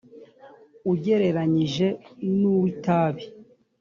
[0.91, 1.87] ugereranyije
[2.37, 3.23] n uw itabi